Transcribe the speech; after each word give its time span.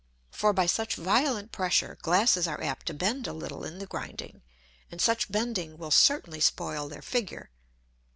For 0.31 0.51
by 0.51 0.65
such 0.65 0.95
violent 0.95 1.51
pressure, 1.51 1.99
Glasses 2.01 2.47
are 2.47 2.59
apt 2.59 2.87
to 2.87 2.93
bend 2.95 3.27
a 3.27 3.33
little 3.33 3.63
in 3.63 3.77
the 3.77 3.85
grinding, 3.85 4.41
and 4.89 4.99
such 4.99 5.31
bending 5.31 5.77
will 5.77 5.91
certainly 5.91 6.39
spoil 6.39 6.89
their 6.89 7.03
Figure. 7.03 7.51